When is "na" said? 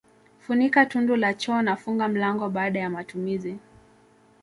1.61-1.75